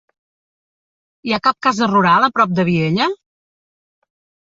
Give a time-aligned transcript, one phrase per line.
[1.27, 3.11] Hi ha cap casa rural a prop de Viella?